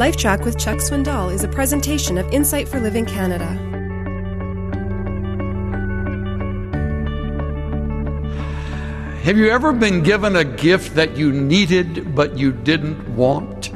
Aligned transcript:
LifeTrac 0.00 0.46
with 0.46 0.58
Chuck 0.58 0.78
Swindoll 0.78 1.30
is 1.30 1.44
a 1.44 1.48
presentation 1.48 2.16
of 2.16 2.26
Insight 2.32 2.66
for 2.66 2.80
Living 2.80 3.04
Canada. 3.04 3.44
Have 9.24 9.36
you 9.36 9.50
ever 9.50 9.74
been 9.74 10.02
given 10.02 10.36
a 10.36 10.44
gift 10.44 10.94
that 10.94 11.18
you 11.18 11.30
needed 11.30 12.14
but 12.14 12.38
you 12.38 12.50
didn't 12.50 13.14
want? 13.14 13.68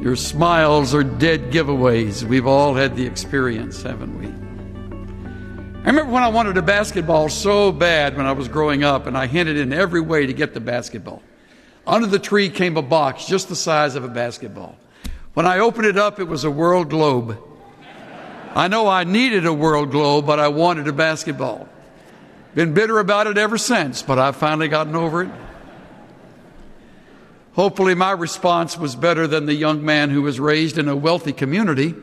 Your 0.00 0.16
smiles 0.16 0.94
are 0.94 1.04
dead 1.04 1.52
giveaways. 1.52 2.22
We've 2.22 2.46
all 2.46 2.72
had 2.72 2.96
the 2.96 3.04
experience, 3.04 3.82
haven't 3.82 4.18
we? 4.18 4.28
I 4.28 5.88
remember 5.88 6.10
when 6.10 6.22
I 6.22 6.28
wanted 6.28 6.56
a 6.56 6.62
basketball 6.62 7.28
so 7.28 7.70
bad 7.70 8.16
when 8.16 8.24
I 8.24 8.32
was 8.32 8.48
growing 8.48 8.82
up, 8.82 9.06
and 9.06 9.14
I 9.14 9.26
hinted 9.26 9.58
in 9.58 9.74
every 9.74 10.00
way 10.00 10.24
to 10.24 10.32
get 10.32 10.54
the 10.54 10.60
basketball. 10.60 11.22
Under 11.86 12.06
the 12.06 12.18
tree 12.18 12.48
came 12.48 12.76
a 12.76 12.82
box 12.82 13.26
just 13.26 13.48
the 13.48 13.56
size 13.56 13.94
of 13.94 14.04
a 14.04 14.08
basketball. 14.08 14.76
When 15.34 15.46
I 15.46 15.58
opened 15.58 15.86
it 15.86 15.96
up, 15.96 16.20
it 16.20 16.28
was 16.28 16.44
a 16.44 16.50
world 16.50 16.90
globe. 16.90 17.38
I 18.54 18.68
know 18.68 18.86
I 18.86 19.04
needed 19.04 19.46
a 19.46 19.52
world 19.52 19.90
globe, 19.90 20.26
but 20.26 20.38
I 20.38 20.48
wanted 20.48 20.86
a 20.86 20.92
basketball. 20.92 21.68
Been 22.54 22.74
bitter 22.74 22.98
about 22.98 23.26
it 23.26 23.38
ever 23.38 23.56
since, 23.56 24.02
but 24.02 24.18
I've 24.18 24.36
finally 24.36 24.68
gotten 24.68 24.94
over 24.94 25.22
it. 25.22 25.30
Hopefully, 27.54 27.94
my 27.94 28.12
response 28.12 28.78
was 28.78 28.94
better 28.94 29.26
than 29.26 29.46
the 29.46 29.54
young 29.54 29.84
man 29.84 30.10
who 30.10 30.22
was 30.22 30.38
raised 30.38 30.78
in 30.78 30.88
a 30.88 30.96
wealthy 30.96 31.32
community 31.32 31.94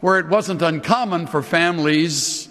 where 0.00 0.18
it 0.18 0.28
wasn't 0.28 0.62
uncommon 0.62 1.26
for 1.26 1.42
families 1.42 2.48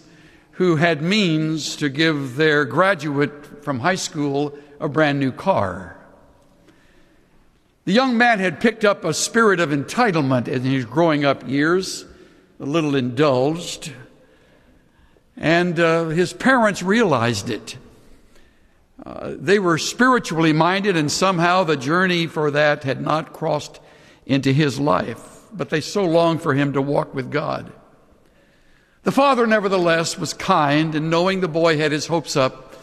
who 0.52 0.76
had 0.76 1.02
means 1.02 1.76
to 1.77 1.90
give 1.90 2.35
their 2.35 2.66
graduate 2.66 3.63
from 3.63 3.80
high 3.80 3.96
school 3.96 4.58
a 4.80 4.90
brand 4.90 5.20
new 5.20 5.32
car. 5.32 5.97
The 7.88 7.94
young 7.94 8.18
man 8.18 8.40
had 8.40 8.59
picked 8.59 8.84
up 8.84 9.05
a 9.05 9.14
spirit 9.14 9.62
of 9.62 9.70
entitlement 9.70 10.50
in 10.50 10.62
his 10.64 10.84
growing 10.84 11.24
up 11.24 11.48
years, 11.48 12.04
a 12.60 12.66
little 12.66 12.98
indulged, 12.98 13.93
and 15.38 15.80
uh, 15.80 16.10
his 16.10 16.34
parents 16.34 16.84
realized 16.84 17.49
it. 17.49 17.77
Uh, 19.05 19.35
they 19.38 19.58
were 19.58 19.77
spiritually 19.77 20.52
minded, 20.52 20.98
and 20.98 21.10
somehow 21.10 21.63
the 21.63 21.77
journey 21.77 22.27
for 22.27 22.52
that 22.52 22.84
had 22.84 22.99
not 22.99 23.32
crossed 23.32 23.80
into 24.26 24.52
his 24.52 24.77
life, 24.82 25.46
but 25.54 25.70
they 25.70 25.80
so 25.80 26.04
longed 26.04 26.41
for 26.41 26.54
him 26.54 26.74
to 26.74 26.82
walk 26.82 27.15
with 27.15 27.32
God. 27.32 27.71
The 29.04 29.13
father, 29.13 29.48
nevertheless, 29.48 30.20
was 30.20 30.34
kind, 30.34 30.93
and 30.93 31.10
knowing 31.10 31.40
the 31.40 31.48
boy 31.48 31.77
had 31.77 31.93
his 31.93 32.08
hopes 32.08 32.35
up, 32.35 32.76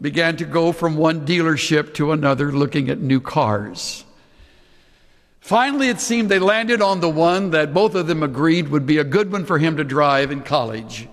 began 0.00 0.38
to 0.38 0.46
go 0.46 0.72
from 0.72 0.96
one 0.96 1.26
dealership 1.26 1.92
to 1.96 2.12
another 2.12 2.50
looking 2.50 2.88
at 2.88 2.98
new 2.98 3.20
cars. 3.20 4.05
Finally, 5.46 5.88
it 5.88 6.00
seemed 6.00 6.28
they 6.28 6.40
landed 6.40 6.82
on 6.82 6.98
the 6.98 7.08
one 7.08 7.50
that 7.50 7.72
both 7.72 7.94
of 7.94 8.08
them 8.08 8.20
agreed 8.24 8.68
would 8.68 8.84
be 8.84 8.98
a 8.98 9.04
good 9.04 9.30
one 9.30 9.44
for 9.44 9.58
him 9.58 9.76
to 9.76 9.84
drive 9.84 10.32
in 10.32 10.42
college. 10.42 11.08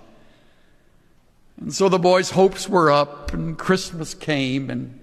And 1.61 1.71
so 1.71 1.87
the 1.87 1.99
boy's 1.99 2.31
hopes 2.31 2.67
were 2.67 2.89
up, 2.89 3.31
and 3.31 3.55
Christmas 3.55 4.15
came, 4.15 4.71
and 4.71 4.99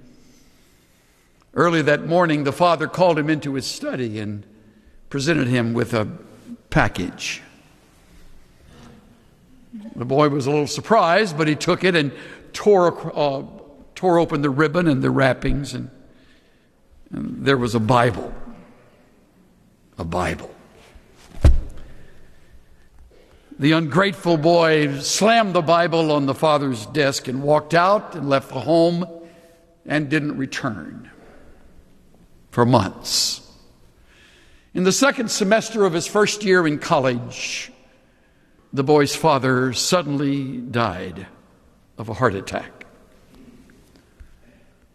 early 1.55 1.81
that 1.81 2.09
morning, 2.09 2.43
the 2.43 2.51
father 2.51 2.89
called 2.89 3.21
him 3.21 3.31
into 3.31 3.55
his 3.55 3.67
study 3.67 4.19
and 4.19 4.45
presented 5.11 5.47
him 5.47 5.75
with 5.75 5.95
a 5.95 6.09
package. 6.71 7.41
The 9.95 10.05
boy 10.05 10.29
was 10.31 10.49
a 10.49 10.51
little 10.51 10.67
surprised, 10.67 11.39
but 11.39 11.47
he 11.47 11.55
took 11.55 11.85
it 11.85 11.95
and 11.95 12.11
tore, 12.53 13.17
uh, 13.17 13.45
tore 13.95 14.19
open 14.19 14.43
the 14.43 14.51
ribbon 14.51 14.89
and 14.89 15.03
the 15.03 15.11
wrappings, 15.13 15.73
and, 15.73 15.89
and 17.13 17.47
there 17.47 17.57
was 17.57 17.77
a 17.77 17.81
Bible 17.81 18.35
a 20.01 20.05
Bible. 20.05 20.51
The 23.59 23.73
ungrateful 23.73 24.39
boy 24.39 24.99
slammed 25.01 25.53
the 25.53 25.61
Bible 25.61 26.11
on 26.11 26.25
the 26.25 26.35
father's 26.35 26.87
desk 26.87 27.29
and 27.29 27.43
walked 27.43 27.75
out 27.75 28.15
and 28.15 28.27
left 28.27 28.49
the 28.49 28.61
home 28.61 29.07
and 29.85 30.09
didn't 30.09 30.39
return 30.39 31.11
for 32.51 32.65
months. 32.65 33.47
In 34.73 34.85
the 34.85 34.93
second 34.93 35.31
semester 35.31 35.85
of 35.85 35.93
his 35.93 36.07
first 36.07 36.45
year 36.45 36.67
in 36.67 36.79
college, 36.79 37.71
the 38.73 38.83
boy's 38.83 39.15
father 39.15 39.75
suddenly 39.75 40.57
died 40.57 41.27
of 41.99 42.09
a 42.09 42.15
heart 42.15 42.35
attack. 42.35 42.87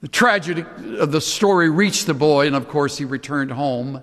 The 0.02 0.08
tragedy 0.08 0.66
of 0.98 1.12
the 1.12 1.22
story 1.22 1.70
reached 1.70 2.08
the 2.08 2.16
boy, 2.16 2.48
and 2.48 2.56
of 2.56 2.68
course, 2.68 2.98
he 2.98 3.06
returned 3.06 3.52
home 3.52 4.02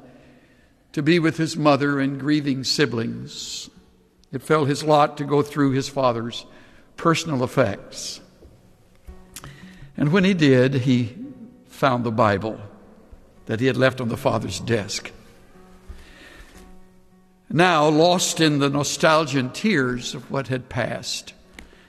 to 0.92 1.02
be 1.02 1.18
with 1.18 1.36
his 1.36 1.56
mother 1.56 1.98
and 1.98 2.20
grieving 2.20 2.64
siblings. 2.64 3.70
It 4.30 4.42
fell 4.42 4.64
his 4.64 4.84
lot 4.84 5.16
to 5.18 5.24
go 5.24 5.42
through 5.42 5.72
his 5.72 5.88
father's 5.88 6.46
personal 6.96 7.42
effects. 7.44 8.20
And 9.96 10.12
when 10.12 10.24
he 10.24 10.34
did, 10.34 10.74
he 10.74 11.16
found 11.66 12.04
the 12.04 12.10
Bible 12.10 12.60
that 13.46 13.60
he 13.60 13.66
had 13.66 13.76
left 13.76 14.00
on 14.00 14.08
the 14.08 14.16
father's 14.16 14.60
desk. 14.60 15.10
Now, 17.50 17.88
lost 17.88 18.40
in 18.40 18.60
the 18.60 18.70
nostalgia 18.70 19.38
and 19.38 19.54
tears 19.54 20.14
of 20.14 20.30
what 20.30 20.48
had 20.48 20.70
passed, 20.70 21.34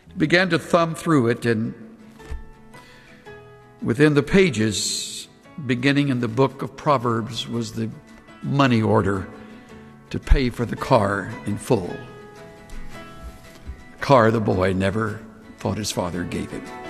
he 0.09 0.13
began 0.17 0.49
to 0.49 0.59
thumb 0.59 0.93
through 0.93 1.27
it, 1.27 1.45
and 1.45 1.73
within 3.81 4.13
the 4.13 4.23
pages, 4.23 5.27
beginning 5.65 6.09
in 6.09 6.19
the 6.19 6.27
book 6.27 6.61
of 6.61 6.75
Proverbs, 6.75 7.47
was 7.47 7.73
the 7.73 7.89
money 8.43 8.81
order 8.81 9.27
to 10.09 10.19
pay 10.19 10.49
for 10.49 10.65
the 10.65 10.75
car 10.75 11.33
in 11.45 11.57
full. 11.57 11.95
car 13.99 14.31
the 14.31 14.39
boy 14.39 14.73
never 14.73 15.21
thought 15.57 15.77
his 15.77 15.91
father 15.91 16.23
gave 16.23 16.51
him. 16.51 16.82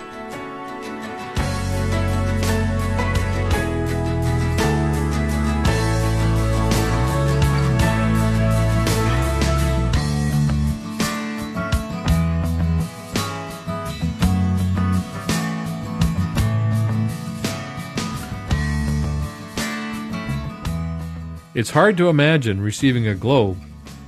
It's 21.55 21.69
hard 21.69 21.97
to 21.97 22.09
imagine 22.09 22.59
receiving 22.59 23.07
a 23.07 23.13
globe 23.13 23.59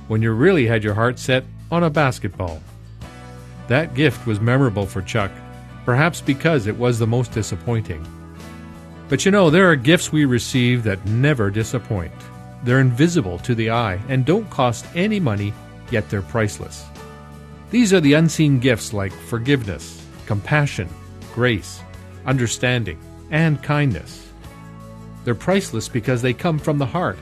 when 0.08 0.20
you 0.20 0.32
really 0.32 0.66
had 0.66 0.82
your 0.82 0.94
heart 0.94 1.16
set 1.16 1.44
on 1.70 1.84
a 1.84 1.90
basketball. 1.90 2.60
That 3.68 3.94
gift 3.94 4.26
was 4.26 4.40
memorable 4.40 4.84
for 4.84 5.00
Chuck, 5.00 5.30
perhaps 5.84 6.20
because 6.20 6.66
it 6.66 6.76
was 6.76 6.98
the 6.98 7.06
most 7.06 7.30
disappointing. 7.30 8.04
But 9.08 9.24
you 9.24 9.30
know, 9.30 9.48
there 9.48 9.70
are 9.70 9.76
gifts 9.76 10.10
we 10.10 10.24
receive 10.24 10.82
that 10.82 11.06
never 11.06 11.48
disappoint. 11.48 12.10
They're 12.64 12.80
invisible 12.80 13.38
to 13.40 13.54
the 13.54 13.70
eye 13.70 14.00
and 14.08 14.24
don't 14.24 14.50
cost 14.50 14.84
any 14.96 15.20
money, 15.20 15.52
yet 15.92 16.10
they're 16.10 16.22
priceless. 16.22 16.84
These 17.70 17.92
are 17.92 18.00
the 18.00 18.14
unseen 18.14 18.58
gifts 18.58 18.92
like 18.92 19.12
forgiveness, 19.12 20.04
compassion, 20.26 20.88
grace, 21.32 21.80
understanding, 22.24 22.98
and 23.30 23.62
kindness. 23.62 24.32
They're 25.22 25.36
priceless 25.36 25.88
because 25.88 26.22
they 26.22 26.34
come 26.34 26.58
from 26.58 26.78
the 26.78 26.86
heart 26.86 27.18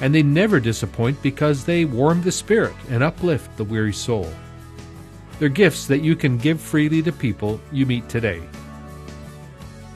and 0.00 0.14
they 0.14 0.22
never 0.22 0.60
disappoint 0.60 1.20
because 1.22 1.64
they 1.64 1.84
warm 1.84 2.22
the 2.22 2.32
spirit 2.32 2.74
and 2.90 3.02
uplift 3.02 3.56
the 3.56 3.64
weary 3.64 3.92
soul. 3.92 4.30
They're 5.38 5.48
gifts 5.48 5.86
that 5.86 6.02
you 6.02 6.16
can 6.16 6.38
give 6.38 6.60
freely 6.60 7.02
to 7.02 7.12
people 7.12 7.60
you 7.72 7.86
meet 7.86 8.08
today. 8.08 8.42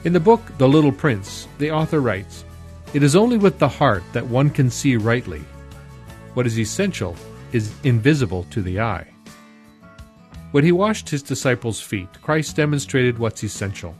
In 0.03 0.13
the 0.13 0.19
book 0.19 0.41
The 0.57 0.67
Little 0.67 0.91
Prince, 0.91 1.47
the 1.57 1.71
author 1.71 1.99
writes 1.99 2.45
It 2.93 3.03
is 3.03 3.15
only 3.15 3.37
with 3.37 3.59
the 3.59 3.67
heart 3.67 4.03
that 4.13 4.25
one 4.25 4.49
can 4.49 4.69
see 4.69 4.97
rightly. 4.97 5.43
What 6.33 6.47
is 6.47 6.59
essential 6.59 7.15
is 7.51 7.73
invisible 7.83 8.45
to 8.51 8.61
the 8.61 8.79
eye. 8.79 9.07
When 10.51 10.63
he 10.63 10.71
washed 10.71 11.09
his 11.09 11.23
disciples' 11.23 11.79
feet, 11.79 12.09
Christ 12.21 12.55
demonstrated 12.55 13.17
what's 13.17 13.43
essential 13.43 13.95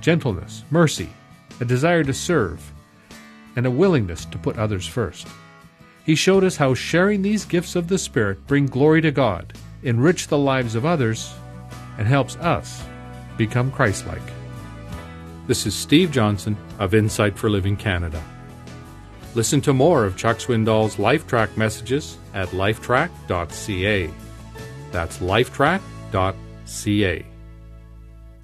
gentleness, 0.00 0.64
mercy, 0.70 1.10
a 1.60 1.64
desire 1.64 2.04
to 2.04 2.14
serve, 2.14 2.72
and 3.58 3.66
a 3.66 3.70
willingness 3.70 4.24
to 4.26 4.38
put 4.38 4.56
others 4.56 4.86
first. 4.86 5.26
He 6.06 6.14
showed 6.14 6.44
us 6.44 6.56
how 6.56 6.74
sharing 6.74 7.22
these 7.22 7.44
gifts 7.44 7.74
of 7.74 7.88
the 7.88 7.98
Spirit 7.98 8.46
bring 8.46 8.66
glory 8.66 9.00
to 9.00 9.10
God, 9.10 9.52
enrich 9.82 10.28
the 10.28 10.38
lives 10.38 10.76
of 10.76 10.86
others, 10.86 11.34
and 11.98 12.06
helps 12.06 12.36
us 12.36 12.84
become 13.36 13.72
Christ-like. 13.72 14.22
This 15.48 15.66
is 15.66 15.74
Steve 15.74 16.12
Johnson 16.12 16.56
of 16.78 16.94
Insight 16.94 17.36
for 17.36 17.50
Living 17.50 17.76
Canada. 17.76 18.22
Listen 19.34 19.60
to 19.62 19.72
more 19.72 20.04
of 20.04 20.16
Chuck 20.16 20.38
Swindoll's 20.38 20.94
LifeTrac 20.94 21.56
messages 21.56 22.16
at 22.34 22.50
lifetrac.ca. 22.50 24.10
That's 24.92 25.18
lifetrac.ca. 25.18 27.26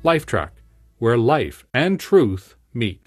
LifeTrac, 0.04 0.50
where 0.98 1.16
life 1.16 1.64
and 1.72 2.00
truth 2.00 2.56
meet. 2.74 3.03